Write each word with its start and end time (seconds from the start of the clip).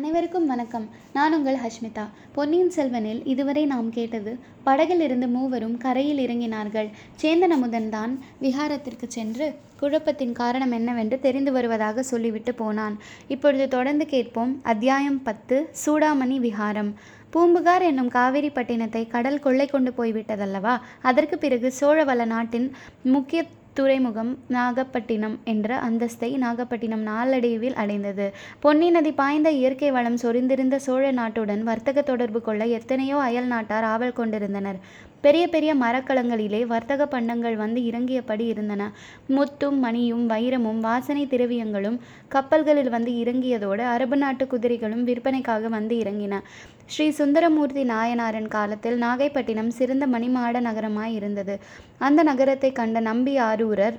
அனைவருக்கும் 0.00 0.46
வணக்கம். 0.46 0.88
நான் 1.12 1.34
உங்கள் 1.36 1.58
ஹஷ்மிதா. 1.62 2.04
பொன்னியின் 2.32 2.70
செல்வனில் 2.70 3.20
இதுவரை 3.32 3.66
நாம் 3.66 3.90
கேட்டது 3.90 4.38
படகிலிருந்து 4.66 5.26
மூவரும் 5.28 5.76
கரையில் 5.76 6.22
இறங்கினார்கள். 6.26 6.88
சேந்தன் 7.22 7.54
அமுதன் 7.56 7.88
தான் 7.88 8.12
விஹாரத்திற்கு 8.42 9.06
சென்று 9.06 9.54
குழப்பத்தின் 9.80 10.32
காரணம் 10.32 10.70
என்னவென்று 10.70 11.20
தெரிந்து 11.20 11.52
வருவதாக 11.52 12.02
சொல்லிவிட்டு 12.02 12.54
போனான். 12.54 12.96
இப்பொழுது 13.28 13.68
தொடர்ந்து 13.68 14.06
கேட்போம் 14.06 14.60
அத்தியாயம் 14.62 15.22
பத்து 15.22 15.58
சூடாமணி 15.84 16.38
விஹாரம். 16.48 16.92
பூம்புகார் 17.30 17.82
என்னும் 17.82 18.08
காவேரி 18.08 18.48
பட்டினத்தை 18.48 19.06
கடல் 19.06 19.38
கொள்ளை 19.38 19.66
கொண்டு 19.66 19.92
போய்விட்டதல்லவா? 19.98 20.76
அதற்கு 21.02 21.38
பிறகு 21.38 21.72
சோழவள 21.80 22.24
நாட்டின் 22.24 22.72
முக்கிய 23.02 23.42
துறைமுகம் 23.72 24.30
நாகப்பட்டினம் 24.48 25.36
என்ற 25.44 25.68
அந்தஸ்தை 25.88 26.30
நாகப்பட்டினம் 26.36 27.02
நாளடைவில் 27.02 27.76
அடைந்தது. 27.82 28.26
பொன்னி 28.60 28.90
நதி 28.90 29.12
பாய்ந்த 29.12 29.50
இயற்கை 29.50 29.90
வளம் 29.90 30.18
சொரிந்திருந்த 30.22 30.76
சோழ 30.86 31.12
நாட்டுடன் 31.12 31.62
வர்த்தக 31.62 32.02
தொடர்பு 32.02 32.40
கொள்ள 32.40 32.66
எத்தனையோ 32.78 33.18
அயல் 33.28 33.46
நாட்டார் 33.46 33.84
ஆவல் 33.84 34.18
கொண்டிருந்தனர். 34.20 34.80
பெரிய 35.20 35.48
பெரிய 35.48 35.74
மரக்கலங்களிலே 35.74 36.66
வர்த்தக 36.66 37.06
பண்டங்கள் 37.06 37.56
வந்து 37.56 37.80
இறங்கியபடி 37.80 38.44
இருந்தன. 38.46 38.82
முத்தும் 39.28 39.78
மணியும் 39.78 40.24
வைரமும் 40.30 40.80
வாசனை 40.80 41.26
திரவியங்களும் 41.26 41.98
கப்பல்களில் 42.28 42.90
வந்து 42.90 43.12
இறங்கியதோடு 43.12 43.84
அரபு 43.94 44.16
நாட்டு 44.16 44.46
குதிரைகளும் 44.46 45.04
விற்பனைக்காக 45.04 45.68
வந்து 45.68 45.96
இறங்கின. 45.98 46.40
ஸ்ரீ 46.86 47.10
சுந்தரமூர்த்தி 47.10 47.84
நாயனாரின் 47.84 48.48
காலத்தில் 48.48 49.02
நாகைப்பட்டினம் 49.02 49.68
சிறந்த 49.68 50.06
மணிமாட 50.06 50.60
நகரமாய் 50.60 51.14
இருந்தது. 51.14 51.56
அந்த 51.98 52.22
நகரத்தை 52.22 52.72
கண்ட 52.72 53.00
நம்பி 53.00 53.38
ஆரூரர் 53.38 53.98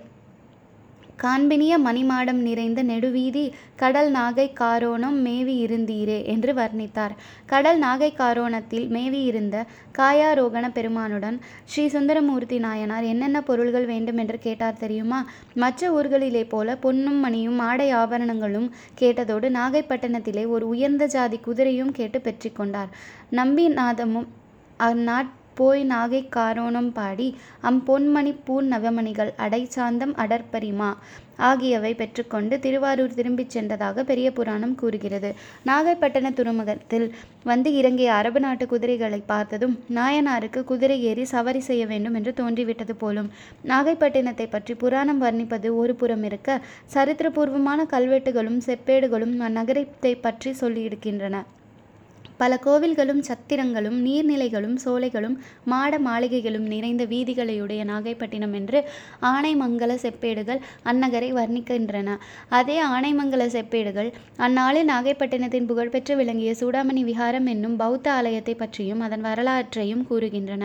காண்பினிய 1.23 1.73
மணிமாடம் 1.85 2.39
நிறைந்த 2.45 2.83
நெடுவீதி 2.83 3.43
கடல் 3.75 4.11
நாகை 4.11 4.45
காரோணம் 4.59 5.17
மேவி 5.25 5.55
இருந்தீரே 5.65 6.17
என்று 6.25 6.51
வர்ணித்தார். 6.53 7.13
கடல் 7.45 7.79
நாகை 7.81 8.09
காரோணத்தில் 8.17 8.87
மேவி 8.87 9.23
இருந்த 9.23 9.65
காயாரோகண 9.97 10.65
பெருமானுடன் 10.73 11.37
ஸ்ரீ 11.65 11.87
சுந்தரமூர்த்தி 11.87 12.59
நாயனார் 12.59 13.03
என்னென்ன 13.03 13.41
பொருள்கள் 13.41 13.85
வேண்டும் 13.85 14.17
என்று 14.17 14.39
கேட்டார் 14.39 14.77
தெரியுமா? 14.77 15.19
மற்ற 15.53 15.91
ஊர்களிலே 15.91 16.43
போல 16.49 16.75
பொன்னும் 16.75 17.19
மணியும் 17.19 17.59
ஆடை 17.59 17.91
ஆபரணங்களும் 17.91 18.67
கேட்டதோடு 18.99 19.49
நாகைப்பட்டினத்திலே 19.59 20.47
ஒரு 20.47 20.67
உயர்ந்த 20.67 21.05
ஜாதி 21.05 21.39
குதிரையும் 21.47 21.91
கேட்டு 21.91 22.19
பெற்றிக்கொண்டார் 22.19 22.91
நம்பிநாதமும் 23.31 24.27
அந்நாட் 24.79 25.31
போய் 25.55 25.81
நாகை 25.91 26.21
காரோணம் 26.35 26.91
பாடி 26.93 27.27
அம் 27.69 27.81
பொன்மணி 27.87 28.33
பூன் 28.47 28.69
நவமணிகள் 28.73 29.31
அடை 29.45 29.61
சாந்தம் 29.75 30.13
அடற்பரிமா 30.23 30.89
ஆகியவை 31.49 31.91
பெற்றுக்கொண்டு 31.99 32.55
திருவாரூர் 32.59 33.15
திரும்பிச் 33.17 33.53
சென்றதாக 33.55 34.03
பெரிய 34.09 34.27
புராணம் 34.31 34.75
கூறுகிறது. 34.75 35.29
நாகைப்பட்டின 35.69 36.31
துறைமுகத்தில் 36.33 37.07
வந்து 37.43 37.69
இறங்கிய 37.73 38.09
அரபு 38.13 38.39
நாட்டு 38.39 38.65
குதிரைகளை 38.67 39.21
பார்த்ததும் 39.25 39.75
நாயனாருக்கு 39.97 40.63
குதிரை 40.63 40.97
ஏறி 41.03 41.25
சவாரி 41.25 41.61
செய்ய 41.69 41.85
வேண்டும் 41.85 42.17
என்று 42.19 42.33
தோன்றிவிட்டது 42.33 42.95
போலும் 42.95 43.31
நாகைப்பட்டினத்தை 43.71 44.47
பற்றி 44.49 44.75
புராணம் 44.83 45.23
வர்ணிப்பது 45.23 45.69
ஒரு 45.75 45.95
புறம் 45.95 46.23
இருக்க 46.23 46.59
சரித்திரபூர்வமான 46.93 47.87
கல்வெட்டுகளும் 47.95 48.61
செப்பேடுகளும் 48.67 49.35
அந்நகரத்தை 49.47 50.13
பற்றி 50.21 50.53
சொல்லியிருக்கின்றன. 50.61 51.37
பல 52.41 52.53
கோவில்களும் 52.65 53.21
சத்திரங்களும் 53.29 53.97
நீர்நிலைகளும் 54.05 54.77
சோலைகளும் 54.85 55.35
மாட 55.71 55.99
மாளிகைகளும் 55.99 56.67
நிறைந்த 56.73 57.03
வீதிகளையுடைய 57.05 57.81
நாகைப்பட்டினம் 57.91 58.53
என்று 58.59 58.79
ஆனைமங்கல 59.31 59.95
செப்பேடுகள் 60.03 60.61
அந்நகரை 60.91 61.29
வர்ணிக்கின்றன. 61.39 62.09
அதே 62.59 62.77
ஆனைமங்கல 62.93 63.45
செப்பேடுகள் 63.55 64.09
அந்நாளில் 64.45 64.89
நாகைப்பட்டினத்தின் 64.89 65.67
புகழ்பெற்று 65.71 66.15
விளங்கிய 66.15 66.53
சூடாமணி 66.61 67.03
விஹாரம் 67.09 67.49
என்னும் 67.53 67.75
பௌத்த 67.75 68.07
ஆலயத்தை 68.11 68.55
பற்றியும் 68.55 69.03
அதன் 69.07 69.25
வரலாற்றையும் 69.27 70.03
கூறுகின்றன. 70.09 70.63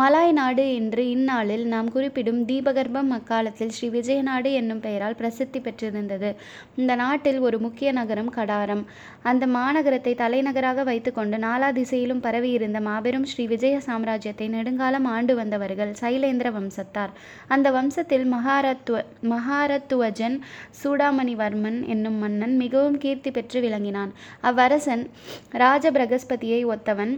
மலாய் 0.00 0.32
நாடு 0.32 0.66
என்று 0.74 1.04
இந்நாளில் 1.08 1.64
நாம் 1.74 1.90
குறிப்பிடும் 1.92 2.40
தீபகற்பம் 2.44 3.12
அக்காலத்தில் 3.18 3.74
ஸ்ரீ 3.78 3.90
விஜயநாடு 3.98 4.50
என்னும் 4.52 4.82
பெயரால் 4.86 5.18
பிரசித்தி 5.20 5.60
பெற்றிருந்தது. 5.60 6.32
இந்த 6.76 6.92
நாட்டில் 6.94 7.40
ஒரு 7.48 7.58
முக்கிய 7.58 7.88
நகரம் 7.92 8.32
கடாரம். 8.38 8.84
அந்த 9.22 9.44
மாநகரத்தை 9.56 10.14
தலைநகராக 10.14 10.84
வைத்து 10.90 11.09
கொண்டு 11.12 11.36
நாலா 11.36 11.68
திசையிலும் 11.72 12.20
பரவியிருந்த 12.20 12.80
மாபெரும் 12.80 13.24
ஸ்ரீ 13.24 13.46
விஜய 13.46 13.80
சாம்ராஜ்யத்தை 13.86 14.48
நெடுங்காலம் 14.48 15.04
ஆண்டு 15.04 15.34
வந்தவர்கள் 15.34 15.92
சைலேந்திர 16.00 16.50
வம்சத்தார். 16.58 17.12
அந்த 17.48 17.70
வம்சத்தில் 17.70 18.26
மகாரத்துவ 18.34 19.04
மகாரத்துவஜன் 19.22 20.38
சூடாமணிவர்மன் 20.82 21.80
என்னும் 21.86 22.14
மன்னன் 22.14 22.56
மிகவும் 22.56 22.98
கீர்த்தி 22.98 23.30
பெற்று 23.30 23.60
விளங்கினான். 23.60 24.12
அவ்வரசன் 24.42 25.04
ராஜபிரகஸ்பதியை 25.52 26.62
ஒத்தவன். 26.74 27.14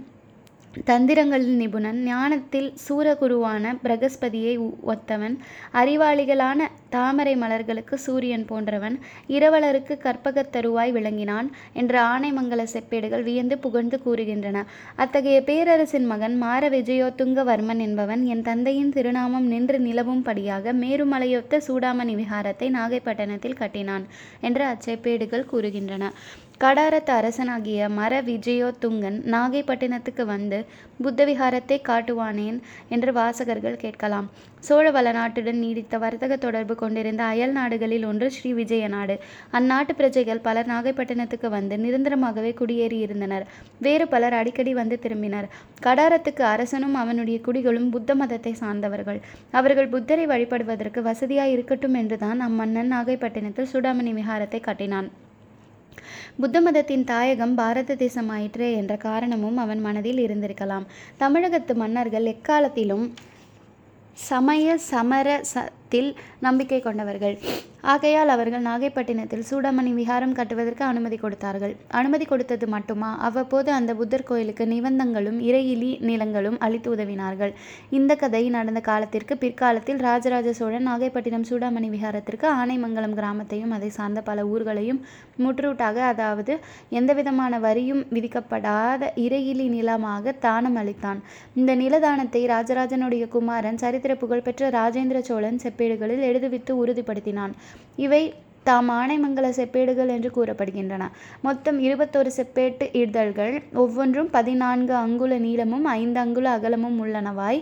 தந்திரங்களில் 0.80 1.56
நிபுணன். 1.56 2.02
ஞானத்தில் 2.02 2.74
சூரகுருவான 2.88 3.78
பிரகஸ்பதியை 3.84 4.70
ஒத்தவன். 4.86 5.38
அறிவாளிகளான 5.72 6.58
தாமரை 6.88 7.36
மலர்களுக்கு 7.36 7.94
சூரியன் 7.94 8.44
போன்றவன். 8.44 8.98
இரவலருக்கு 9.28 9.98
கற்பகத் 9.98 10.56
தருவாய் 10.56 10.92
விளங்கினான் 10.92 11.50
என்ற 11.72 12.02
ஆனைமங்கல 12.02 12.66
செப்பேடுகள் 12.72 13.22
வியந்து 13.22 13.58
புகழ்ந்து 13.58 14.00
கூறுகின்றன. 14.06 14.64
அத்தகைய 14.96 15.42
பேரரசின் 15.42 16.04
மகன் 16.04 16.42
மார 16.42 16.68
விஜயோத்துங்கவர்மன் 16.68 17.78
என்பவன் 17.78 18.24
என் 18.24 18.42
தந்தையின் 18.42 18.92
திருநாமம் 18.92 19.46
நின்று 19.46 19.78
நிலவும் 19.78 20.22
படியாக 20.22 20.72
மேருமலையொத்த 20.72 21.60
சூடாமணி 21.68 22.16
விஹாரத்தை 22.16 22.70
நாகைப்பட்டினத்தில் 22.70 23.56
கட்டினான் 23.56 24.06
என்று 24.40 24.64
அச்செப்பேடுகள் 24.64 25.46
கூறுகின்றன. 25.52 26.10
கடாரத்து 26.60 27.12
அரசனாகிய 27.18 27.88
மர 27.96 28.22
விஜயோத்துங்கன் 28.26 29.16
நாகைப்பட்டினத்துக்கு 29.34 30.24
வந்து 30.24 30.58
புத்த 31.04 31.24
விஹாரத்தை 31.28 31.78
காட்டுவானேன் 31.88 32.58
என்று 32.88 33.12
வாசகர்கள் 33.12 33.80
கேட்கலாம். 33.82 34.26
சோழ 34.60 34.84
வளநாட்டுடன் 34.90 35.58
நீடித்த 35.62 35.98
வர்த்தக 35.98 36.36
தொடர்பு 36.36 36.74
கொண்டிருந்த 36.74 37.22
அயல் 37.24 37.52
நாடுகளில் 37.52 38.04
ஒன்று 38.10 38.26
ஸ்ரீ 38.30 38.52
விஜய 38.52 38.88
நாடு. 38.88 39.16
அந்நாட்டு 39.52 39.94
பிரஜைகள் 40.00 40.44
பலர் 40.46 40.70
நாகைப்பட்டினத்துக்கு 40.72 41.48
வந்து 41.48 41.76
நிரந்தரமாகவே 41.76 42.52
குடியேறியிருந்தனர் 42.60 43.46
வேறு 43.78 44.06
பலர் 44.08 44.38
அடிக்கடி 44.40 44.74
வந்து 44.74 44.98
திரும்பினர். 45.06 45.48
கடாரத்துக்கு 45.82 46.46
அரசனும் 46.54 46.94
அவனுடைய 46.94 47.38
குடிகளும் 47.48 47.90
புத்த 47.90 48.14
மதத்தை 48.14 48.54
சார்ந்தவர்கள். 48.62 49.20
அவர்கள் 49.50 49.92
புத்தரை 49.96 50.26
வழிபடுவதற்கு 50.26 51.02
வசதியாய் 51.10 51.54
இருக்கட்டும் 51.56 51.94
என்றுதான் 51.94 52.40
அம்மன்னன் 52.40 52.94
நாகைப்பட்டினத்தில் 52.96 53.72
சுடாமணி 53.74 54.14
விஹாரத்தை 54.20 54.62
கட்டினான். 54.70 55.10
புத்த 56.40 56.60
மதத்தின் 56.60 57.04
தாயகம் 57.04 57.54
பாரத 57.54 57.94
தேசமாயிற்றே 57.94 58.68
என்ற 58.80 58.96
காரணமும் 58.96 59.56
அவன் 59.56 59.80
மனதில் 59.80 60.22
இருந்திருக்கலாம். 60.26 60.86
தமிழகத்து 61.16 61.74
மன்னர்கள் 61.74 62.26
எக்காலத்திலும் 62.34 63.06
சமய 64.28 64.78
சமர 64.90 65.28
ச 65.54 65.68
சமரசத்தில் 65.92 66.10
நம்பிக்கை 66.46 66.80
கொண்டவர்கள். 66.80 67.36
ஆகையால் 67.92 68.30
அவர்கள் 68.32 68.64
நாகைப்பட்டினத்தில் 68.66 69.44
சூடாமணி 69.48 69.92
விஹாரம் 69.98 70.34
கட்டுவதற்கு 70.38 70.82
அனுமதி 70.88 71.16
கொடுத்தார்கள். 71.22 71.72
அனுமதி 72.00 72.24
கொடுத்தது 72.24 72.66
மட்டுமா? 72.74 73.08
அவ்வப்போது 73.26 73.70
அந்த 73.78 73.92
புத்தர் 74.00 74.26
கோயிலுக்கு 74.28 74.64
நிபந்தங்களும் 74.72 75.38
இறையிலி 75.48 75.90
நிலங்களும் 76.08 76.58
அளித்து 76.66 76.88
உதவினார்கள். 76.94 77.52
இந்த 77.98 78.12
கதை 78.22 78.42
நடந்த 78.56 78.82
காலத்திற்கு 78.90 79.36
பிற்காலத்தில் 79.42 80.00
ராஜராஜ 80.08 80.52
சோழன் 80.60 80.86
நாகைப்பட்டினம் 80.90 81.46
சூடாமணி 81.50 81.90
விஹாரத்திற்கு 81.96 82.48
ஆனைமங்கலம் 82.60 83.16
கிராமத்தையும் 83.18 83.74
அதை 83.78 83.90
சார்ந்த 83.98 84.22
பல 84.28 84.44
ஊர்களையும் 84.52 85.00
முற்றுவிட்டாக 85.44 85.98
அதாவது 86.12 86.54
எந்தவிதமான 87.00 87.60
வரியும் 87.66 88.04
விதிக்கப்படாத 88.16 89.10
இறையிலி 89.24 89.68
நிலமாக 89.76 90.36
தானம் 90.46 90.78
அளித்தான். 90.82 91.22
இந்த 91.60 91.72
நிலதானத்தை 91.82 92.44
ராஜராஜனுடைய 92.54 93.26
குமாரன் 93.36 93.82
சரித்திர 93.84 94.12
புகழ்பெற்ற 94.22 94.70
ராஜேந்திர 94.78 95.20
சோழன் 95.30 95.60
செப்பேடுகளில் 95.82 96.26
எழுதுவித்து 96.30 96.72
உறுதிப்படுத்தினான். 96.82 97.52
இவை 97.96 98.22
தாம் 98.64 98.90
ஆனைமங்கல 98.90 99.46
செப்பேடுகள் 99.56 100.10
என்று 100.16 100.30
கூறப்படுகின்றன. 100.36 101.04
மொத்தம் 101.46 101.78
இருபத்தோரு 101.82 102.30
செப்பேட்டு 102.38 102.86
இதழ்கள் 102.96 103.54
ஒவ்வொன்றும் 103.84 104.28
பதினான்கு 104.30 104.94
அங்குல 105.04 105.38
நீளமும் 105.46 105.88
ஐந்து 106.00 106.20
அங்குல 106.20 106.50
அகலமும் 106.50 107.00
உள்ளனவாய் 107.04 107.60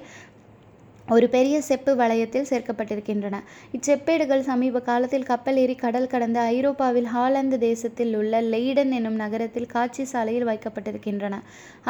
ஒரு 1.09 1.27
பெரிய 1.29 1.57
செப்பு 1.69 1.93
வளையத்தில் 1.97 2.49
சேர்க்கப்பட்டிருக்கின்றன. 2.51 3.37
இச்செப்பேடுகள் 3.77 4.43
சமீப 4.49 4.81
காலத்தில் 4.81 5.27
கப்பல் 5.31 5.57
ஏறி 5.57 5.75
கடல் 5.75 6.07
கடந்த 6.07 6.39
ஐரோப்பாவில் 6.57 7.09
ஹாலந்து 7.15 7.57
தேசத்தில் 7.59 8.13
உள்ள 8.15 8.43
லெய்டன் 8.53 8.93
என்னும் 8.99 9.19
நகரத்தில் 9.23 9.67
காட்சி 9.67 10.05
சாலையில் 10.05 10.49
வைக்கப்பட்டிருக்கின்றன. 10.51 11.39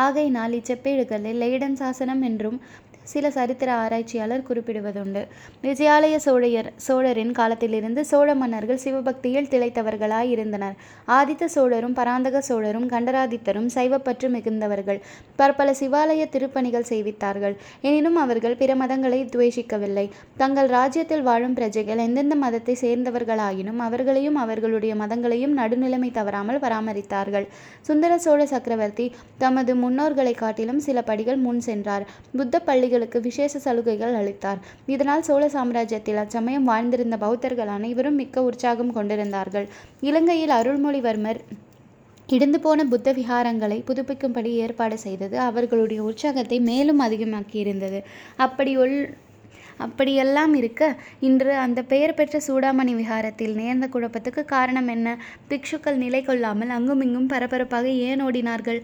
ஆகையினால் 0.05 0.55
இச்செப்பேடுகளில் 0.61 1.41
லெய்டன் 1.43 1.79
சாசனம் 1.83 2.23
என்றும் 2.23 2.59
சில 3.13 3.31
சரித்திர 3.37 3.71
ஆராய்ச்சியாளர் 3.85 4.47
குறிப்பிடுவதுண்டு. 4.49 5.23
விஜயாலய 5.67 6.17
சோழையர் 6.27 6.69
சோழரின் 6.87 7.33
காலத்திலிருந்து 7.39 8.03
சோழ 8.11 8.29
மன்னர்கள் 8.43 8.81
சிவபக்தியில் 8.85 9.49
திளைத்தவர்களாய் 9.53 10.31
இருந்தனர். 10.35 10.77
ஆதித்த 11.19 11.45
சோழரும் 11.57 11.97
பராந்தக 11.99 12.43
சோழரும் 12.49 12.87
கண்டராதித்தரும் 12.93 13.69
சைவப்பற்று 13.77 14.29
மிகுந்தவர்கள். 14.37 15.01
பற்பல 15.41 15.75
சிவாலய 15.81 16.23
திருப்பணிகள் 16.35 16.89
செய்வித்தார்கள். 16.93 17.55
எனினும் 17.89 18.19
அவர்கள் 18.25 18.59
பிற 18.61 18.71
மதங்களை 18.83 19.21
துவேஷிக்கவில்லை. 19.35 20.07
தங்கள் 20.37 20.71
ராஜ்யத்தில் 20.77 21.25
வாழும் 21.29 21.57
பிரஜைகள் 21.61 22.05
எந்தெந்த 22.07 22.35
மதத்தை 22.45 22.77
சேர்ந்தவர்களாயினும் 22.85 23.81
அவர்களையும் 23.89 24.39
அவர்களுடைய 24.45 24.95
மதங்களையும் 25.03 25.57
நடுநிலைமை 25.61 26.11
தவறாமல் 26.19 26.63
பராமரித்தார்கள். 26.65 27.49
சுந்தர 27.89 28.13
சோழ 28.19 28.41
சக்கரவர்த்தி 28.55 29.09
தமது 29.45 29.75
முன்னோர்களை 29.83 30.35
காட்டிலும் 30.43 30.81
சில 30.89 30.99
படிகள் 31.11 31.41
முன் 31.47 31.61
சென்றார். 31.69 32.07
புத்த 32.39 32.57
பள்ளிகள் 32.69 33.00
பௌத்தர்களுக்கு 33.01 33.29
விசேஷ 33.29 33.61
சலுகைகள் 33.65 34.19
அளித்தார். 34.21 34.61
இதனால் 34.95 35.27
சோழ 35.29 35.43
சாம்ராஜ்யத்தில் 35.55 36.21
அச்சமயம் 36.23 36.69
வாழ்ந்திருந்த 36.71 37.17
பௌத்தர்கள் 37.25 37.71
அனைவரும் 37.77 38.19
மிக்க 38.21 38.43
உற்சாகம் 38.49 38.95
கொண்டிருந்தார்கள். 38.97 39.67
இலங்கையில் 40.09 40.55
அருள்மொழிவர்மர் 40.59 41.41
இடிந்துபோன 42.29 42.81
புத்த 42.93 43.09
விகாரங்களை 43.19 43.79
புதுப்பிக்கும்படி 43.89 44.51
ஏற்பாடு 44.65 44.99
செய்தது 45.07 45.37
அவர்களுடைய 45.49 46.01
உற்சாகத்தை 46.11 46.59
மேலும் 46.71 47.03
அதிகமாக்கியிருந்தது. 47.07 48.01
அப்படி 48.47 48.75
ஒல் 48.85 48.97
அப்படியெல்லாம் 49.85 50.55
இருக்க 50.59 50.83
இன்று 51.27 51.53
அந்த 51.65 51.81
பெயர் 51.93 52.17
பெற்ற 52.17 52.39
சூடாமணி 52.47 52.93
விஹாரத்தில் 52.99 53.55
நேர்ந்த 53.61 53.87
குழப்பத்துக்கு 53.95 54.43
காரணம் 54.55 54.91
என்ன? 54.95 55.09
பிக்ஷுக்கள் 55.51 56.01
நிலை 56.03 56.21
கொள்ளாமல் 56.27 56.75
அங்குமிங்கும் 56.77 57.31
பரபரப்பாக 57.33 57.87
ஏன் 58.09 58.23
ஓடினார்கள்? 58.27 58.81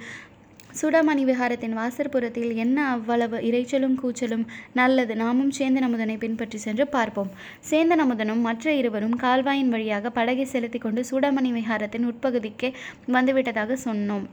சூடாமணி 0.75 1.23
விஹாரத்தின் 1.25 1.77
வாசற்புறத்தில் 1.79 2.55
என்ன 2.55 2.79
அவ்வளவு 2.87 3.37
இரைச்சலும் 3.39 3.97
கூச்சலும்? 4.03 4.45
நல்லது 4.73 5.17
நாமும் 5.17 5.53
சேந்தன் 5.59 5.87
அமுதனை 5.89 6.17
பின்பற்றி 6.17 6.59
சென்று 6.59 6.87
பார்ப்போம். 6.87 7.31
சேந்தன் 7.71 8.03
அமுதனும் 8.05 8.41
மற்ற 8.41 8.73
இருவரும் 8.73 9.17
கால்வாயின் 9.17 9.69
வழியாக 9.69 10.11
படகை 10.11 10.45
செலுத்தி 10.45 10.79
கொண்டு 10.79 11.05
சூடாமணி 11.11 11.53
விஹாரத்தின் 11.53 12.09
உட்பகுதிக்கே 12.09 12.71
வந்துவிட்டதாக 13.13 13.77
சொன்னோம். 13.85 14.27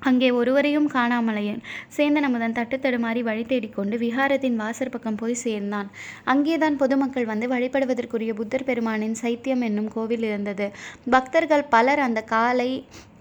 அங்கே 0.00 0.28
ஒருவரையும் 0.30 0.88
காணாமலையன் 0.92 1.60
சேந்தன் 1.96 2.26
அமுதன் 2.28 2.56
தட்டுத்தடுமாறி 2.58 3.22
வழி 3.22 3.44
தேடிக்கொண்டு 3.44 3.96
விஹாரத்தின் 3.98 4.58
வாசற்பக்கம் 4.60 5.18
போய் 5.20 5.42
சேர்ந்தான். 5.42 5.88
அங்கேதான் 6.24 6.76
பொதுமக்கள் 6.76 7.24
வந்து 7.24 7.48
வழிபடுவதற்குரிய 7.48 8.34
புத்தர் 8.34 8.64
பெருமானின் 8.64 9.16
சைத்தியம் 9.22 9.64
என்னும் 9.68 9.92
கோவில் 9.92 10.22
இருந்தது. 10.22 10.68
பக்தர்கள் 11.10 11.64
பலர் 11.64 11.98
அந்த 11.98 12.22
காலை 12.34 12.70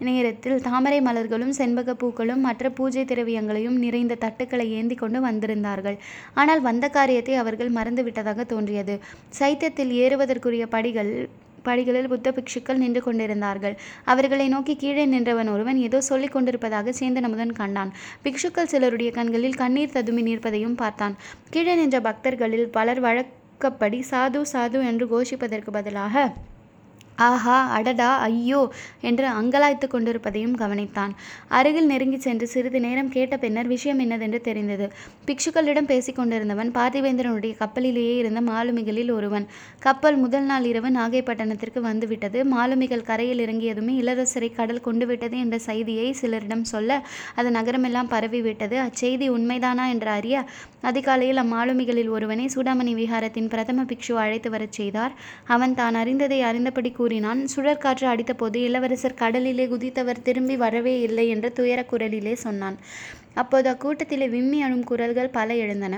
நேரத்தில் 0.08 0.62
தாமரை 0.62 1.00
மலர்களும் 1.02 1.56
செண்பக 1.58 1.94
பூக்களும் 1.94 2.46
மற்ற 2.48 2.70
பூஜை 2.70 3.04
திரவியங்களையும் 3.06 3.78
நிறைந்த 3.78 4.18
தட்டுக்களை 4.22 4.68
ஏந்தி 4.70 4.96
கொண்டு 4.96 5.22
வந்திருந்தார்கள். 5.22 5.98
ஆனால் 6.34 6.62
வந்த 6.62 6.86
காரியத்தை 6.90 7.36
அவர்கள் 7.36 7.72
மறந்துவிட்டதாக 7.72 8.46
தோன்றியது. 8.46 8.96
சைத்தியத்தில் 9.40 9.92
ஏறுவதற்குரிய 10.04 10.66
படிகள் 10.68 11.14
படிகளில் 11.70 12.12
புத்த 12.14 12.34
பிக்ஷுக்கள் 12.38 12.82
நின்று 12.84 13.04
கொண்டிருந்தார்கள். 13.08 13.76
அவர்களை 14.12 14.48
நோக்கி 14.56 14.76
கீழே 14.84 15.06
நின்றவன் 15.14 15.52
ஒருவன் 15.56 15.82
ஏதோ 15.88 16.02
சொல்லிக் 16.10 16.36
கொண்டிருப்பதாக 16.36 16.94
சேந்தன் 17.00 17.28
அமுதன் 17.30 17.58
கண்டான். 17.62 17.94
பிக்ஷுக்கள் 18.26 18.72
சிலருடைய 18.74 19.12
கண்களில் 19.18 19.60
கண்ணீர் 19.64 19.96
ததுமி 19.98 20.24
நிற்பதையும் 20.30 20.80
பார்த்தான். 20.84 21.18
கீழே 21.56 21.76
நின்ற 21.82 22.00
பக்தர்களில் 22.08 22.68
பலர் 22.78 23.04
வழக்கப்படி 23.08 24.02
சாது 24.12 24.42
சாது 24.54 24.82
என்று 24.92 25.08
கோஷிப்பதற்கு 25.14 25.72
பதிலாக 25.78 26.26
ஆஹா 27.28 27.58
அடடா 27.70 28.10
ஐயோ 28.20 28.62
என்று 29.02 29.26
அங்கலாய்த்துக் 29.28 29.94
கொண்டிருப்பதையும் 29.94 30.56
கவனித்தான். 30.58 31.14
அருகில் 31.50 31.90
நெருங்கிச் 31.92 32.26
சென்று 32.28 32.48
சிறிது 32.48 32.80
நேரம் 32.80 33.10
கேட்ட 33.10 33.38
பின்னர் 33.38 33.68
விஷயம் 33.68 34.00
என்னதென்று 34.00 34.42
தெரிந்தது. 34.42 34.86
பிக்ஷுக்களிடம் 35.28 35.90
பேசிக் 35.92 36.16
கொண்டிருந்தவன் 36.16 36.72
பார்த்திவேந்திரனுடைய 36.72 37.54
கப்பலிலேயே 37.58 38.18
இருந்த 38.18 38.42
மாலுமிகளில் 38.42 39.12
ஒருவன். 39.12 39.48
கப்பல் 39.80 40.18
முதல் 40.18 40.44
நாள் 40.44 40.64
இரவு 40.64 40.90
நாகைப்பட்டினத்திற்கு 40.90 41.82
வந்துவிட்டது 41.82 42.46
மாலுமிகள் 42.46 43.02
கரையில் 43.02 43.44
இறங்கியதுமே 43.46 43.96
இளவரசரை 44.02 44.52
கடல் 44.54 44.82
கொண்டுவிட்டது 44.82 45.38
என்ற 45.38 45.58
செய்தியை 45.60 46.08
சிலரிடம் 46.22 46.66
சொல்ல 46.74 46.88
அது 47.36 47.50
நகரமெல்லாம் 47.50 48.12
பரவிவிட்டது. 48.12 48.76
அச்செய்தி 48.88 49.30
உண்மைதானா 49.30 49.88
என்று 49.90 50.10
அறிய 50.10 50.36
அதிகாலையில் 50.82 51.42
அம்மாலுமிகளில் 51.44 52.10
ஒருவனை 52.10 52.46
சூடாமணி 52.56 52.94
விஹாரத்தின் 53.02 53.48
பிரதம 53.48 53.84
பிக்ஷு 53.84 54.14
அழைத்து 54.24 54.50
வரச் 54.50 54.78
செய்தார். 54.80 55.14
அவன் 55.48 55.74
தான் 55.74 55.96
அறிந்ததை 55.96 56.42
அறிந்தபடி 56.42 56.92
கூறினான். 57.10 57.40
சுழற்காற்று 57.56 58.06
அடித்தபோது 58.08 58.56
இளவரசர் 58.56 59.14
கடலிலே 59.14 59.66
குதித்தவர் 59.66 60.22
திரும்பி 60.24 60.56
வரவே 60.58 60.94
இல்லை 61.00 61.26
என்று 61.28 61.50
துயரக் 61.54 61.92
குரலிலே 61.94 62.34
சொன்னான். 62.34 62.78
அப்போது 63.34 63.68
அக்கூட்டத்திலே 63.72 64.30
விம்மி 64.30 64.62
அழும் 64.62 64.84
குரல்கள் 64.84 65.30
பல 65.30 65.56
எழுந்தன. 65.56 65.96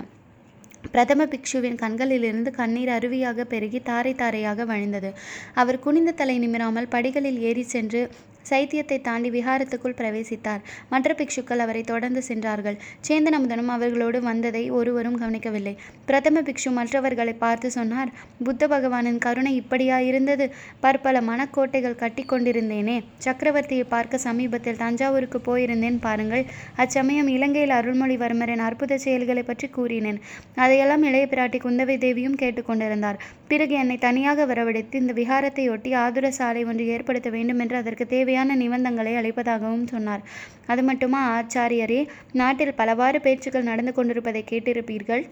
பிரதம 0.91 1.25
பிக்ஷுவின் 1.25 1.77
கண்களிலிருந்து 1.81 2.49
கண்ணீர் 2.51 2.89
அருவியாக 2.89 3.43
பெருகி 3.43 3.79
தாரை 3.81 4.13
தாரையாக 4.13 4.65
வழிந்தது. 4.65 5.09
அவர் 5.53 5.79
குனிந்த 5.79 6.11
தலை 6.11 6.37
நிமிராமல் 6.39 6.89
படிகளில் 6.89 7.39
ஏறிச் 7.41 7.73
சென்று 7.75 8.01
சைத்தியத்தை 8.49 9.01
தாண்டி 9.01 9.29
விஹாரத்துக்குள் 9.29 9.95
பிரவேசித்தார். 9.95 10.59
மற்ற 10.89 11.15
பிக்ஷுக்கள் 11.17 11.57
அவரை 11.57 11.81
தொடர்ந்து 11.81 12.21
சென்றார்கள். 12.21 12.77
சேந்தன் 13.07 13.33
அமுதனும் 13.39 13.67
அவர்களோடு 13.67 14.21
வந்ததை 14.21 14.69
ஒருவரும் 14.69 15.17
கவனிக்கவில்லை. 15.17 15.77
பிரதம 16.05 16.41
பிக்ஷு 16.41 16.71
மற்றவர்களை 16.71 17.33
பார்த்து 17.33 17.71
சொன்னார் 17.71 18.09
புத்த 18.43 18.67
பகவானின் 18.67 19.17
கருணை 19.17 19.55
இப்படியா 19.55 19.99
இருந்தது? 19.99 20.53
பற்பல 20.79 21.21
மணக்கோட்டைகள் 21.21 21.95
கட்டி 21.95 22.23
கொண்டிருந்தேனே. 22.23 23.03
சக்கரவர்த்தியை 23.23 23.83
பார்க்க 23.89 24.17
சமீபத்தில் 24.17 24.77
தஞ்சாவூருக்கு 24.77 25.39
போயிருந்தேன் 25.39 25.97
பாருங்கள். 26.01 26.45
அச்சமயம் 26.75 27.27
இலங்கையில் 27.27 27.69
அருள்மொழிவர்மரின் 27.69 28.57
அற்புத 28.57 28.97
செயல்களைப் 28.97 29.47
பற்றி 29.47 29.67
கூறினேன். 29.67 30.19
அதையெல்லாம் 30.55 31.03
இளைய 31.03 31.27
பிராட்டி 31.29 31.59
குந்தவை 31.59 31.97
தேவியும் 31.97 32.35
கேட்டுக்கொண்டிருந்தார் 32.35 33.19
பிறகு 33.47 33.73
என்னை 33.73 33.97
தனியாக 33.97 34.45
வரவழைத்து 34.45 34.95
இந்த 34.95 35.13
விஹாரத்தையொட்டி 35.13 35.93
ஆதுர 35.95 36.31
சாலை 36.31 36.63
ஒன்று 36.63 36.87
ஏற்படுத்த 36.87 37.29
வேண்டும் 37.29 37.59
என்று 37.59 37.75
அதற்கு 37.75 38.07
தேவை 38.07 38.30
தேவையான 38.31 38.55
நிபந்தங்களை 38.55 39.13
அளிப்பதாகவும் 39.13 39.87
சொன்னார். 39.87 40.21
அது 40.67 40.81
மட்டுமா 40.83 41.21
ஆச்சாரியரே 41.37 42.07
நாட்டில் 42.31 42.73
பலவாறு 42.73 43.21
பேச்சுக்கள் 43.21 43.63
நடந்து 43.63 43.93
கொண்டிருப்பதை 43.93 44.43
கேட்டிருப்பீர்கள். 44.49 45.23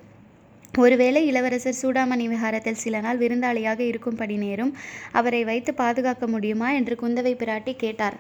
ஒருவேளை 0.77 1.21
இளவரசர் 1.25 1.79
சூடாமணி 1.81 2.25
விஹாரத்தில் 2.33 2.81
சில 2.83 2.99
நாள் 2.99 3.17
விருந்தாளியாக 3.17 3.79
இருக்கும்படி 3.79 4.37
நேரும். 4.37 4.73
அவரை 5.11 5.43
வைத்து 5.43 5.73
பாதுகாக்க 5.73 6.27
முடியுமா? 6.27 6.71
என்று 6.71 6.97
குந்தவை 7.01 7.33
பிராட்டி 7.43 7.75
கேட்டார். 7.75 8.17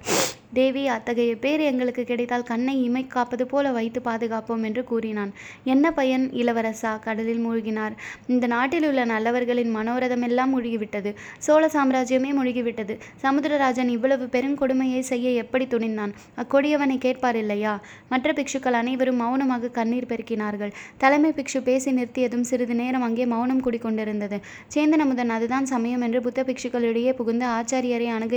தேவி 0.53 0.83
அத்தகைய 0.87 1.31
பேர் 1.37 1.61
எங்களுக்கு 1.61 2.03
கிடைத்தால் 2.03 2.45
கண்ணை 2.49 2.73
இமை 2.83 3.07
காப்பது 3.07 3.45
போல 3.45 3.71
வைத்து 3.71 3.99
பாதுகாப்போம் 4.05 4.63
என்று 4.67 4.83
கூறினான். 4.83 5.31
என்ன 5.63 5.91
பயன்? 5.91 6.25
இளவரசா 6.41 6.91
கடலில் 6.99 7.41
மூழ்கினார். 7.45 7.93
இந்த 8.27 8.47
நாட்டில் 8.47 8.87
உள்ள 8.87 9.05
நல்லவர்களின் 9.05 9.71
மனோரதமெல்லாம் 9.75 10.51
மூழ்கிவிட்டது 10.53 11.11
சோழ 11.37 11.67
சாம்ராஜ்யமே 11.67 12.31
மூழ்கிவிட்டது 12.39 12.95
சமுத்திரராஜன் 13.23 13.91
இவ்வளவு 13.95 14.25
பெருங்கொடுமையை 14.25 15.01
செய்ய 15.11 15.29
எப்படி 15.43 15.65
துணிந்தான்? 15.65 16.13
அக்கொடியவனை 16.43 16.97
கேட்பார் 16.97 17.35
இல்லையா? 17.35 17.73
மற்ற 18.09 18.33
பிக்ஷுக்கள் 18.39 18.79
அனைவரும் 18.81 19.21
மௌனமாக 19.23 19.71
கண்ணீர் 19.77 20.09
பெருக்கினார்கள். 20.13 20.73
தலைமை 20.97 21.31
பிக்ஷு 21.31 21.61
பேசி 21.69 21.91
நிறுத்தியதும் 21.91 22.47
சிறிது 22.51 22.77
நேரம் 22.81 23.01
அங்கே 23.01 23.25
மௌனம் 23.25 23.63
குடிக்கொண்டிருந்தது 23.67 24.39
சேந்தன் 24.75 25.05
அமுதன் 25.05 25.35
அதுதான் 25.37 25.65
சமயம் 25.65 26.01
என்று 26.01 26.21
புத்த 26.21 26.43
பிக்ஷுக்களிடையே 26.49 27.13
புகுந்து 27.21 27.47
ஆச்சாரியரை 27.57 28.09
அணுக 28.17 28.35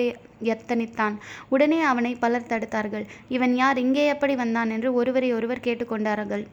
யத்தனித்தான். 0.50 1.16
உடனே 1.48 1.78
அவனை 2.02 2.16
பலர் 2.22 2.48
தடுத்தார்கள். 2.48 3.04
இவன் 3.28 3.54
யார்? 3.56 3.78
இங்கே 3.78 4.04
எப்படி 4.06 4.34
வந்தான்? 4.34 4.70
என்று 4.70 4.88
ஒருவரை 5.00 5.28
ஒருவர் 5.32 5.66
கேட்டுக்கொண்டார்கள் 5.66 6.44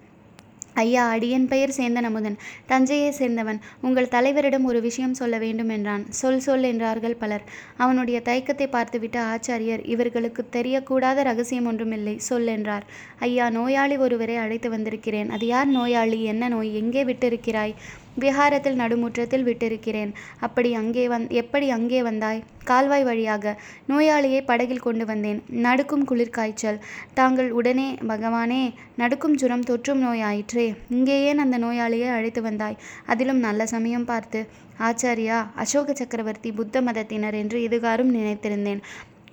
ஐயா 0.82 1.04
அடியன் 1.14 1.48
பெயர் 1.48 1.74
சேந்தன் 1.78 2.08
அமுதன். 2.10 2.36
தஞ்சையை 2.66 3.08
சேர்ந்தவன். 3.20 3.60
உங்கள் 3.82 4.12
தலைவரிடம் 4.12 4.68
ஒரு 4.72 4.80
விஷயம் 4.82 5.14
சொல்ல 5.14 5.36
வேண்டும் 5.38 5.72
என்றான். 5.76 6.04
சொல் 6.20 6.40
சொல் 6.40 6.64
என்றார்கள் 6.64 7.16
பலர். 7.16 7.44
அவனுடைய 7.78 8.18
தயக்கத்தை 8.22 8.68
பார்த்துவிட்ட 8.72 9.18
ஆச்சாரியர் 9.32 9.84
இவர்களுக்கு 9.86 10.44
தெரியக்கூடாத 10.52 11.24
ரகசியம் 11.30 11.66
ஒன்றுமில்லை. 11.66 12.16
சொல் 12.28 12.48
என்றார். 12.48 12.86
ஐயா 13.20 13.48
நோயாளி 13.50 13.98
ஒருவரை 13.98 14.36
அழைத்து 14.36 14.70
வந்திருக்கிறேன். 14.70 15.30
அது 15.30 15.48
யார் 15.48 15.68
நோயாளி? 15.68 16.22
என்ன 16.24 16.48
நோய்? 16.48 16.72
எங்கே 16.76 17.04
விட்டிருக்கிறாய்? 17.04 17.76
விஹாரத்தில் 18.18 18.80
நடுமுற்றத்தில் 18.82 19.46
விட்டிருக்கிறேன். 19.46 20.12
அப்படி 20.40 20.74
அங்கே 20.74 21.08
வந் 21.08 21.30
எப்படி 21.30 21.70
அங்கே 21.70 22.02
வந்தாய்? 22.02 22.44
கால்வாய் 22.64 23.04
வழியாக. 23.04 23.56
நோயாளியை 23.90 24.42
படகில் 24.46 24.80
கொண்டு 24.80 25.06
வந்தேன். 25.06 25.44
நடுக்கும் 25.48 26.06
குளிர்காய்ச்சல். 26.06 26.80
தாங்கள் 27.14 27.52
உடனே 27.52 27.98
பகவானே 28.08 28.74
நடுக்கும் 28.96 29.36
ஜுரம் 29.36 29.68
தொற்றும் 29.70 30.04
நோயாயிற்றே 30.04 30.76
இங்கே 30.90 31.24
ஏன் 31.24 31.38
அந்த 31.38 31.58
நோயாளியை 31.58 32.10
அழைத்து 32.10 32.42
வந்தாய்? 32.42 32.78
அதிலும் 33.06 33.40
நல்ல 33.40 33.66
சமயம் 33.66 34.06
பார்த்து. 34.06 34.48
ஆச்சாரியா 34.80 35.46
அசோக 35.56 35.94
சக்கரவர்த்தி 35.94 36.52
புத்த 36.52 36.82
மதத்தினர் 36.82 37.34
என்று 37.34 37.60
இதுகாரும் 37.60 38.14
நினைத்திருந்தேன். 38.16 38.82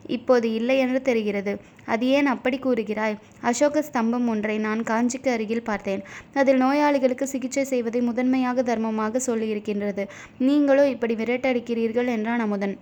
இப்போது 0.09 0.53
இல்லையென்று 0.53 1.03
தெரிகிறது. 1.03 1.59
அது 1.87 2.07
ஏன் 2.07 2.27
அப்படி 2.27 2.59
கூறுகிறாய்? 2.59 3.17
அசோக 3.41 3.85
ஸ்தம்பம் 3.93 4.29
ஒன்றை 4.29 4.59
நான் 4.59 4.83
காஞ்சிக்கு 4.83 5.29
அருகில் 5.29 5.63
பார்த்தேன். 5.63 6.03
அதில் 6.35 6.57
நோயாளிகளுக்கு 6.57 7.27
சிகிச்சை 7.27 7.65
செய்வதை 7.65 8.01
முதன்மையாக 8.01 8.63
தர்மமாக 8.63 9.21
சொல்லியிருக்கின்றது. 9.27 10.07
நீங்களோ 10.39 10.89
இப்படி 10.89 11.15
விரட்டடிக்கிறீர்கள் 11.15 12.07
என்றான் 12.07 12.41
அமுதன். 12.41 12.79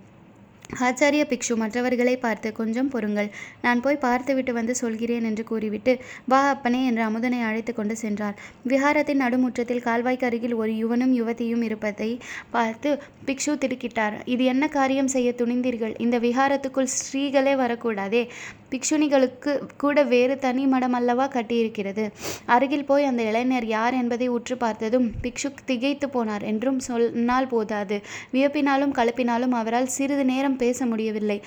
ஆச்சாரிய 0.87 1.23
பிக்ஷு 1.31 1.55
மற்றவர்களை 1.55 2.17
பார்த்து 2.17 2.51
கொஞ்சம் 2.51 2.89
பொறுங்கள். 2.89 3.29
நான் 3.61 3.81
போய் 3.81 4.03
பார்த்துவிட்டு 4.05 4.53
வந்து 4.53 4.75
சொல்கிறேன் 4.75 5.23
என்று 5.23 5.43
கூறிவிட்டு 5.43 5.93
வா 6.25 6.49
அப்பனே 6.49 6.85
என்று 6.85 7.03
அமுதனை 7.03 7.41
அழைத்து 7.41 7.73
கொண்டு 7.73 7.95
சென்றார். 7.95 8.35
விஹாரத்தின் 8.67 9.21
நடுமுற்றத்தில் 9.23 9.83
கால்வாய்க்கு 9.85 10.27
அருகில் 10.29 10.53
ஒரு 10.53 10.71
யுவனும் 10.71 11.13
யுவதியும் 11.19 11.61
இருப்பதை 11.61 12.19
பார்த்து 12.51 12.91
பிக்ஷு 13.25 13.55
திடுக்கிட்டார். 13.63 14.15
இது 14.25 14.43
என்ன 14.45 14.67
காரியம் 14.67 15.07
செய்ய 15.07 15.33
துணிந்தீர்கள்? 15.37 15.95
இந்த 15.97 16.19
விஹாரத்துக்குள் 16.19 16.91
ஸ்ரீகளே 16.97 17.55
வரக்கூடாதே. 17.55 18.23
பிக்ஷுணிகளுக்கு 18.75 19.51
கூட 19.77 20.03
வேறு 20.03 20.37
தனி 20.37 20.65
மடம் 20.67 20.93
அல்லவா 20.93 21.27
கட்டியிருக்கிறது. 21.27 22.05
அருகில் 22.45 22.87
போய் 22.91 23.03
அந்த 23.03 23.23
இளைஞர் 23.23 23.65
யார் 23.65 23.93
என்பதை 23.93 24.27
உற்று 24.27 24.57
பார்த்ததும் 24.57 25.11
பிக்ஷு 25.23 25.49
திகைத்து 25.65 26.07
போனார் 26.07 26.43
என்றும் 26.43 26.79
சொன்னால் 26.79 27.47
போதாது. 27.47 27.97
வியப்பினாலும் 28.33 28.95
கலப்பினாலும் 28.97 29.55
அவரால் 29.61 29.93
சிறிது 29.97 30.25
நேரம் 30.25 30.57
பேச 30.57 30.85
முடியவில்லை. 30.85 31.39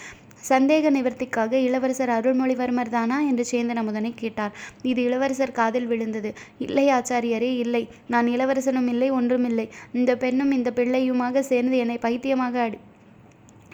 சந்தேக 0.48 0.90
நிவர்த்திக்காக 0.96 1.52
இளவரசர் 1.52 2.12
அருள்மொழிவர்மர் 2.16 2.88
தானா 2.88 3.20
என்று 3.20 3.44
சேந்தன் 3.50 3.80
அமுதனை 3.82 4.12
கேட்டார். 4.14 4.52
இது 4.82 5.00
இளவரசர் 5.02 5.52
காதில் 5.52 5.86
விழுந்தது. 5.86 6.30
இல்லை 6.58 6.88
ஆச்சாரியரே 6.88 7.50
இல்லை. 7.64 7.88
நான் 8.08 8.26
இளவரசனும் 8.26 8.86
இல்லை 8.86 9.10
ஒன்றுமில்லை. 9.10 9.68
இந்த 9.92 10.16
பெண்ணும் 10.16 10.50
இந்த 10.50 10.72
பிள்ளையுமாக 10.76 11.40
சேர்ந்து 11.40 11.76
என்னை 11.76 11.98
பைத்தியமாக 11.98 12.60
அடி 12.60 12.78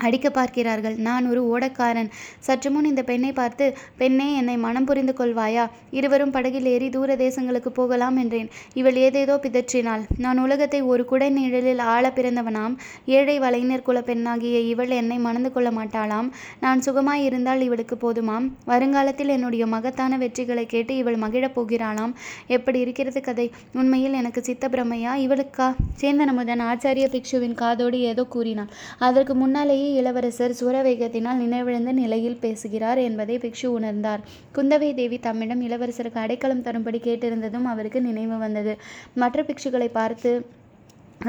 அடிக்க 0.07 0.31
பார்க்கிறார்கள். 0.31 0.97
நான் 1.07 1.29
ஒரு 1.31 1.43
ஓடக்காரன். 1.53 2.11
சற்று 2.39 2.71
முன் 2.71 2.85
இந்த 2.85 3.03
பெண்ணை 3.03 3.33
பார்த்து 3.33 3.77
பெண்ணே 3.97 4.35
என்னை 4.35 4.57
மனம் 4.57 4.85
புரிந்து 4.85 5.15
கொள்வாயா? 5.19 5.71
இருவரும் 5.91 6.31
படகில் 6.31 6.67
ஏறி 6.67 6.89
தூர 6.89 7.17
தேசங்களுக்கு 7.17 7.69
போகலாம் 7.69 8.17
என்றேன். 8.17 8.49
இவள் 8.75 8.97
ஏதேதோ 8.97 9.37
பிதற்றினாள். 9.43 10.03
நான் 10.19 10.39
உலகத்தை 10.39 10.81
ஒரு 10.81 11.05
குடை 11.05 11.29
நிழலில் 11.31 11.79
ஆள 11.79 12.13
பிறந்தவனாம். 12.17 12.75
ஏழை 13.07 13.39
வலைஞர் 13.41 13.83
குல 13.83 14.01
பெண்ணாகிய 14.01 14.59
இவள் 14.59 14.89
என்னை 14.91 15.19
மணந்து 15.19 15.53
கொள்ள 15.53 15.71
மாட்டாளாம். 15.71 16.29
நான் 16.61 16.83
சுகமாய் 16.87 17.25
இருந்தால் 17.25 17.61
இவளுக்கு 17.61 17.97
போதுமாம். 17.97 18.47
வருங்காலத்தில் 18.67 19.29
என்னுடைய 19.29 19.67
மகத்தான 19.67 20.19
வெற்றிகளை 20.19 20.67
கேட்டு 20.67 20.97
இவள் 20.97 21.17
மகிழப் 21.17 21.57
போகிறாளாம். 21.57 22.13
எப்படி 22.47 22.81
இருக்கிறது 22.81 23.21
கதை? 23.21 23.51
உண்மையில் 23.73 24.13
எனக்கு 24.13 24.43
சித்த 24.43 24.69
பிரமையா? 24.69 25.13
இவளுக்கா? 25.27 25.69
சேந்தனமுதன் 26.01 26.63
ஆச்சாரிய 26.71 27.07
பிக்ஷுவின் 27.15 27.55
காதோடு 27.55 28.01
ஏதோ 28.01 28.25
கூறினான். 28.25 28.71
அதற்கு 28.99 29.35
முன்னாலேயே 29.35 29.89
இளவரசர் 29.95 30.55
சூரவேகத்தினால் 30.61 31.41
நினைவிழந்த 31.45 31.93
நிலையில் 31.93 32.41
பேசுகிறார் 32.41 33.01
என்பதை 33.09 33.37
பிக்ஷு 33.39 33.69
உணர்ந்தார். 33.79 34.25
குந்தவை 34.55 34.91
தேவி 34.95 35.19
தம்மிடம் 35.19 35.65
இளவரசருக்கு 35.69 36.25
அடைக்கலம் 36.25 36.63
தரும்படி 36.63 37.01
கேட்டிருந்ததும் 37.05 37.69
அவருக்கு 37.73 38.01
நினைவு 38.01 38.39
வந்தது. 38.39 38.75
மற்ற 39.15 39.43
பிக்ஷுகளை 39.43 39.89
பார்த்து 39.93 40.33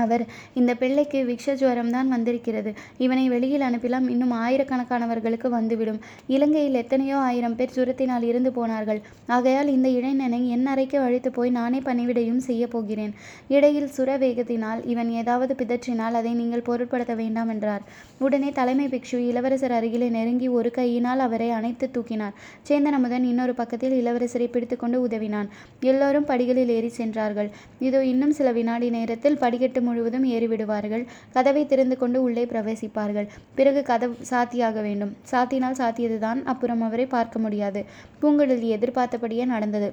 அவர் 0.03 0.23
இந்த 0.59 0.71
பிள்ளைக்கு 0.81 1.19
விக்ஷஜுவரம் 1.31 1.91
தான் 1.95 2.09
வந்திருக்கிறது. 2.15 2.71
இவனை 3.05 3.25
வெளியில் 3.33 3.65
அனுப்பிலாம் 3.67 4.07
இன்னும் 4.13 4.33
ஆயிரக்கணக்கானவர்களுக்கு 4.43 5.49
வந்துவிடும். 5.57 5.99
இலங்கையில் 6.35 6.79
எத்தனையோ 6.81 7.17
ஆயிரம் 7.27 7.57
பேர் 7.59 7.75
சுரத்தினால் 7.75 8.25
இருந்து 8.31 8.51
போனார்கள். 8.51 9.01
ஆகையால் 9.35 9.69
இந்த 9.75 9.89
இளைஞனை 9.89 10.41
என் 10.55 10.67
அறைக்கு 10.73 10.99
அழைத்து 11.05 11.31
போய் 11.31 11.51
நானே 11.59 11.79
பணிவிடையும் 11.79 12.41
செய்ய 12.47 12.63
போகிறேன். 12.67 13.13
இடையில் 13.55 13.89
சுர 13.95 14.17
வேகத்தினால் 14.23 14.81
இவன் 14.93 15.09
ஏதாவது 15.21 15.55
பிதற்றினால் 15.61 16.17
அதை 16.21 16.33
நீங்கள் 16.41 16.65
பொருட்படுத்த 16.69 17.15
வேண்டாம் 17.21 17.51
என்றார். 17.55 17.83
உடனே 18.25 18.51
தலைமை 18.59 18.87
பிக்ஷு 18.93 19.19
இளவரசர் 19.29 19.75
அருகிலே 19.77 20.09
நெருங்கி 20.17 20.47
ஒரு 20.57 20.71
கையினால் 20.71 21.23
அவரை 21.27 21.49
அணைத்து 21.59 21.87
தூக்கினார். 21.97 22.35
சேந்தன் 22.69 22.97
அமுதன் 22.99 23.27
இன்னொரு 23.31 23.55
பக்கத்தில் 23.61 23.97
இளவரசரை 24.01 24.47
பிடித்துக்கொண்டு 24.51 24.99
உதவினான். 25.07 25.49
எல்லோரும் 25.91 26.29
படிகளில் 26.31 26.73
ஏறி 26.77 26.91
சென்றார்கள். 26.99 27.49
இதோ 27.87 28.01
இன்னும் 28.11 28.35
சில 28.39 28.51
வினாடி 28.59 28.89
நேரத்தில் 28.97 29.41
படிக்கட்டு 29.43 29.81
முழுவதும் 29.85 30.27
ஏறிவிடுவார்கள். 30.31 31.03
கதவை 31.35 31.63
திறந்து 31.65 31.97
கொண்டு 31.97 32.19
உள்ளே 32.27 32.45
பிரவேசிப்பார்கள். 32.45 33.27
பிறகு 33.55 33.83
கதவு 33.91 34.15
சாத்தியாக 34.31 34.81
வேண்டும். 34.87 35.13
சாத்தினால் 35.31 35.79
சாத்தியதுதான். 35.81 36.41
அப்புறம் 36.53 36.83
அவரை 36.89 37.07
பார்க்க 37.15 37.45
முடியாது. 37.45 37.83
பூங்குழலி 38.21 38.69
எதிர்பார்த்தபடியே 38.77 39.45
நடந்தது. 39.53 39.89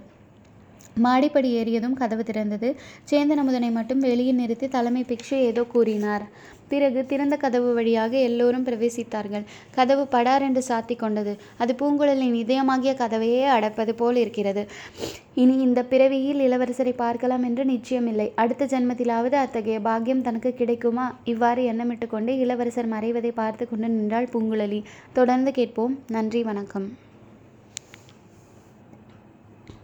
மாடிப்படி 0.97 1.51
ஏறியதும் 1.57 1.93
கதவு 1.93 2.23
திறந்தது. 2.23 2.77
சேந்தன் 3.11 3.43
அமுதனை 3.43 3.71
மட்டும் 3.71 3.99
வெளியில் 3.99 4.35
நிறுத்தி 4.35 4.69
தலைமை 4.69 5.05
பிக்ஷு 5.09 5.35
ஏதோ 5.35 5.63
கூறினார். 5.63 6.23
பிறகு 6.69 7.07
திறந்த 7.07 7.37
கதவு 7.37 7.75
வழியாக 7.75 8.17
எல்லோரும் 8.19 8.67
பிரவேசித்தார்கள். 8.67 9.43
கதவு 9.71 10.07
படார் 10.07 10.43
என்று 10.43 10.63
சாத்தி 10.69 10.97
கொண்டது. 10.97 11.37
அது 11.59 11.75
பூங்குழலின் 11.75 12.35
இதயமாகிய 12.35 12.95
கதவையே 12.95 13.45
அடைப்பது 13.45 13.93
போல் 13.93 14.17
இருக்கிறது. 14.17 14.67
இனி 15.35 15.61
இந்த 15.61 15.83
பிறவியில் 15.83 16.41
இளவரசரை 16.41 16.93
பார்க்கலாம் 16.97 17.43
என்று 17.43 17.65
நிச்சயமில்லை. 17.65 18.33
அடுத்த 18.35 18.65
ஜென்மத்திலாவது 18.65 19.33
அத்தகைய 19.33 19.81
பாக்கியம் 19.81 20.23
தனக்கு 20.23 20.55
கிடைக்குமா? 20.55 21.17
இவ்வாறு 21.25 21.73
எண்ணமிட்டு 21.73 22.07
கொண்டு 22.07 22.39
இளவரசர் 22.39 22.89
மறைவதை 22.89 23.31
பார்த்து 23.31 23.69
கொண்டு 23.69 23.89
நின்றாள் 23.89 24.29
பூங்குழலி. 24.33 24.83
தொடர்ந்து 25.13 25.51
கேட்போம். 25.51 25.99
நன்றி 26.09 26.43
வணக்கம். 26.43 26.97